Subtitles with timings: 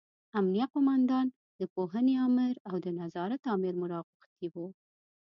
[0.37, 1.27] امینه قوماندان،
[1.59, 4.67] د پوهنې امر او د نظارت امر مو راغوښتي وو.